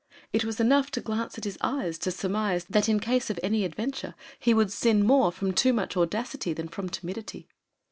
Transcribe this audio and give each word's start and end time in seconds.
It 0.33 0.43
was 0.43 0.59
enough 0.59 0.89
to 0.93 0.99
glance 0.99 1.37
at 1.37 1.43
his 1.43 1.59
eyes 1.61 1.99
to 1.99 2.09
surmise 2.09 2.65
that 2.71 2.89
in 2.89 2.99
case 2.99 3.29
of 3.29 3.39
any 3.43 3.63
adventure 3.63 4.15
he 4.39 4.51
would 4.51 4.71
sin 4.71 5.05
more 5.05 5.31
from 5.31 5.53
too 5.53 5.73
much 5.73 5.95
audacity 5.95 6.53
than 6.53 6.69
from 6.69 6.89
timidity. 6.89 7.47